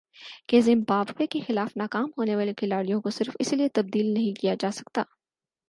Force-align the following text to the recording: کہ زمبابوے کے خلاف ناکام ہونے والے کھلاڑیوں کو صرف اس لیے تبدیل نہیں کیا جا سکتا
کہ 0.47 0.61
زمبابوے 0.61 1.25
کے 1.27 1.39
خلاف 1.47 1.77
ناکام 1.77 2.09
ہونے 2.17 2.35
والے 2.35 2.53
کھلاڑیوں 2.53 3.01
کو 3.01 3.09
صرف 3.09 3.35
اس 3.39 3.53
لیے 3.53 3.69
تبدیل 3.73 4.13
نہیں 4.13 4.39
کیا 4.41 4.55
جا 4.59 4.71
سکتا 4.71 5.03